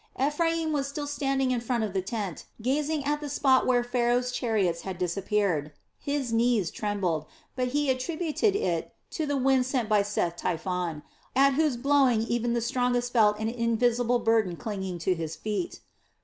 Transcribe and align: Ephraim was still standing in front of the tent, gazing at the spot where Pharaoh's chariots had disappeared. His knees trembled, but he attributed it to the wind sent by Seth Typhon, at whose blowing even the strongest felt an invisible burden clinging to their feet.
Ephraim 0.19 0.73
was 0.73 0.87
still 0.87 1.05
standing 1.05 1.51
in 1.51 1.61
front 1.61 1.83
of 1.83 1.93
the 1.93 2.01
tent, 2.01 2.45
gazing 2.59 3.05
at 3.05 3.21
the 3.21 3.29
spot 3.29 3.67
where 3.67 3.83
Pharaoh's 3.83 4.31
chariots 4.31 4.81
had 4.81 4.97
disappeared. 4.97 5.73
His 5.99 6.33
knees 6.33 6.71
trembled, 6.71 7.27
but 7.55 7.67
he 7.67 7.87
attributed 7.87 8.55
it 8.55 8.95
to 9.11 9.27
the 9.27 9.37
wind 9.37 9.67
sent 9.67 9.87
by 9.87 10.01
Seth 10.01 10.37
Typhon, 10.37 11.03
at 11.35 11.53
whose 11.53 11.77
blowing 11.77 12.23
even 12.23 12.53
the 12.53 12.61
strongest 12.61 13.13
felt 13.13 13.37
an 13.37 13.47
invisible 13.49 14.17
burden 14.17 14.55
clinging 14.55 14.97
to 14.97 15.13
their 15.13 15.27
feet. 15.27 15.81